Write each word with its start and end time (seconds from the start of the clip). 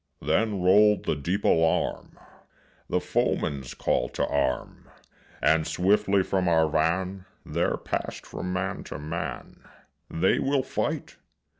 Then 0.23 0.63
rolled 0.63 1.05
the 1.05 1.15
deep 1.15 1.43
alarm 1.45 2.17
The 2.89 2.99
foeman's 2.99 3.75
call 3.75 4.09
to 4.09 4.25
arm; 4.25 4.89
And 5.43 5.67
swiftly 5.67 6.23
from 6.23 6.47
our 6.47 6.67
van 6.67 7.25
There 7.45 7.77
pass'd 7.77 8.25
from 8.25 8.51
man 8.51 8.83
to 8.85 8.97
man, 8.97 9.61
"They 10.09 10.39
will 10.39 10.63
fight." 10.63 11.17